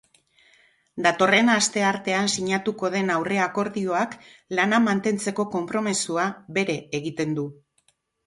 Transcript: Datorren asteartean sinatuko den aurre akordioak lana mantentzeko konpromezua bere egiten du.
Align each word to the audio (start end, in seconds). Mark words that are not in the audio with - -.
Datorren 1.05 1.51
asteartean 1.55 2.29
sinatuko 2.37 2.89
den 2.95 3.11
aurre 3.17 3.37
akordioak 3.45 4.17
lana 4.59 4.81
mantentzeko 4.87 5.47
konpromezua 5.57 6.25
bere 6.59 6.79
egiten 7.01 7.37
du. 7.41 7.47